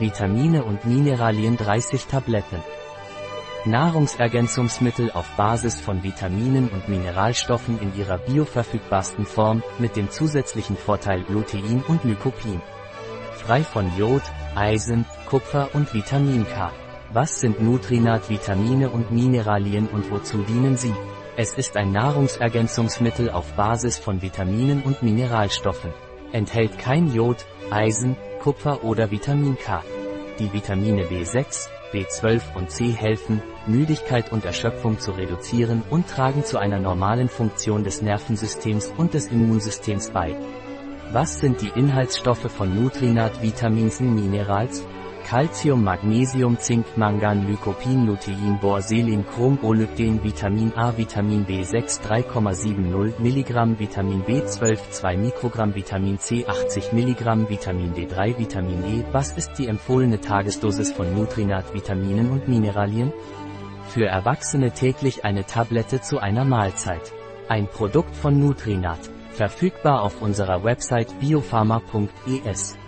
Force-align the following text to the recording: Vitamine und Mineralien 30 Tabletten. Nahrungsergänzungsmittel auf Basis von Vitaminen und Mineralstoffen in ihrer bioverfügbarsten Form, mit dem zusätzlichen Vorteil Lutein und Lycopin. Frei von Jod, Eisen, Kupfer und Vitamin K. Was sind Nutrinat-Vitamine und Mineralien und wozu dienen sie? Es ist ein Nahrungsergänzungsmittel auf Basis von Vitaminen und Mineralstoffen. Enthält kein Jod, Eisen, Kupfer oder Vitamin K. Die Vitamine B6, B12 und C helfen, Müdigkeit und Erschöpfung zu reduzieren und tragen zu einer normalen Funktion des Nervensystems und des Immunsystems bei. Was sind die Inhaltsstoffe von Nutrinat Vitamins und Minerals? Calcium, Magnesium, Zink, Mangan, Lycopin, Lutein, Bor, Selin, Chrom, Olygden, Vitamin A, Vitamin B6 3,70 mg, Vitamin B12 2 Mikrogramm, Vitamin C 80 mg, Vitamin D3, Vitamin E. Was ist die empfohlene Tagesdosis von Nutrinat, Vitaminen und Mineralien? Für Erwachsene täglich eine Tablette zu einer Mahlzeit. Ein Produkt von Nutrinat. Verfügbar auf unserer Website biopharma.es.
Vitamine 0.00 0.64
und 0.64 0.84
Mineralien 0.84 1.56
30 1.56 2.06
Tabletten. 2.06 2.62
Nahrungsergänzungsmittel 3.64 5.10
auf 5.10 5.26
Basis 5.36 5.80
von 5.80 6.02
Vitaminen 6.02 6.68
und 6.68 6.88
Mineralstoffen 6.88 7.80
in 7.80 7.94
ihrer 7.96 8.18
bioverfügbarsten 8.18 9.26
Form, 9.26 9.62
mit 9.78 9.96
dem 9.96 10.10
zusätzlichen 10.10 10.76
Vorteil 10.76 11.24
Lutein 11.28 11.82
und 11.88 12.04
Lycopin. 12.04 12.60
Frei 13.32 13.62
von 13.62 13.90
Jod, 13.96 14.22
Eisen, 14.54 15.04
Kupfer 15.26 15.68
und 15.74 15.92
Vitamin 15.92 16.46
K. 16.46 16.72
Was 17.12 17.40
sind 17.40 17.60
Nutrinat-Vitamine 17.60 18.90
und 18.90 19.10
Mineralien 19.10 19.88
und 19.88 20.10
wozu 20.10 20.38
dienen 20.42 20.76
sie? 20.76 20.94
Es 21.36 21.54
ist 21.54 21.76
ein 21.76 21.92
Nahrungsergänzungsmittel 21.92 23.30
auf 23.30 23.52
Basis 23.54 23.98
von 23.98 24.22
Vitaminen 24.22 24.82
und 24.82 25.02
Mineralstoffen. 25.02 25.92
Enthält 26.32 26.78
kein 26.78 27.14
Jod, 27.14 27.46
Eisen, 27.70 28.16
Kupfer 28.48 28.82
oder 28.82 29.10
Vitamin 29.10 29.58
K. 29.58 29.82
Die 30.38 30.50
Vitamine 30.50 31.04
B6, 31.04 31.68
B12 31.92 32.40
und 32.54 32.70
C 32.70 32.88
helfen, 32.92 33.42
Müdigkeit 33.66 34.32
und 34.32 34.46
Erschöpfung 34.46 34.98
zu 34.98 35.10
reduzieren 35.10 35.82
und 35.90 36.08
tragen 36.08 36.42
zu 36.42 36.56
einer 36.56 36.78
normalen 36.78 37.28
Funktion 37.28 37.84
des 37.84 38.00
Nervensystems 38.00 38.90
und 38.96 39.12
des 39.12 39.26
Immunsystems 39.26 40.12
bei. 40.12 40.34
Was 41.12 41.40
sind 41.40 41.60
die 41.60 41.78
Inhaltsstoffe 41.78 42.50
von 42.50 42.74
Nutrinat 42.74 43.42
Vitamins 43.42 44.00
und 44.00 44.14
Minerals? 44.14 44.86
Calcium, 45.28 45.84
Magnesium, 45.84 46.58
Zink, 46.58 46.86
Mangan, 46.96 47.46
Lycopin, 47.46 48.06
Lutein, 48.06 48.58
Bor, 48.62 48.80
Selin, 48.80 49.26
Chrom, 49.26 49.58
Olygden, 49.62 50.24
Vitamin 50.24 50.72
A, 50.74 50.96
Vitamin 50.96 51.44
B6 51.44 52.00
3,70 52.00 53.18
mg, 53.18 53.78
Vitamin 53.78 54.22
B12 54.22 54.78
2 54.90 55.16
Mikrogramm, 55.18 55.74
Vitamin 55.74 56.18
C 56.18 56.46
80 56.46 56.94
mg, 56.94 57.50
Vitamin 57.50 57.92
D3, 57.92 58.38
Vitamin 58.38 58.82
E. 58.84 59.04
Was 59.12 59.32
ist 59.32 59.52
die 59.58 59.66
empfohlene 59.66 60.18
Tagesdosis 60.18 60.92
von 60.92 61.14
Nutrinat, 61.14 61.74
Vitaminen 61.74 62.30
und 62.30 62.48
Mineralien? 62.48 63.12
Für 63.88 64.06
Erwachsene 64.06 64.70
täglich 64.70 65.26
eine 65.26 65.44
Tablette 65.44 66.00
zu 66.00 66.20
einer 66.20 66.46
Mahlzeit. 66.46 67.12
Ein 67.50 67.66
Produkt 67.66 68.16
von 68.16 68.40
Nutrinat. 68.40 69.10
Verfügbar 69.32 70.00
auf 70.00 70.22
unserer 70.22 70.64
Website 70.64 71.20
biopharma.es. 71.20 72.78